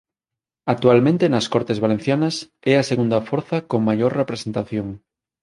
Actualmente 0.73 1.31
nas 1.33 1.49
Cortes 1.53 1.81
Valencianas 1.85 2.35
é 2.71 2.73
a 2.77 2.87
segunda 2.91 3.19
forza 3.29 3.57
con 3.69 3.81
maior 3.89 4.11
representación. 4.21 4.87